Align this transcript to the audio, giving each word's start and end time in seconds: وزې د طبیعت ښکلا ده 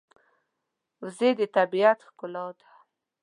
وزې 1.01 1.29
د 1.39 1.41
طبیعت 1.55 1.99
ښکلا 2.07 2.45
ده 2.57 2.69